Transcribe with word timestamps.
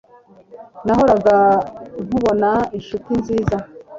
Nahoraga 0.85 1.35
nkubona 2.05 2.49
inshuti 2.77 3.09
nziza. 3.19 3.57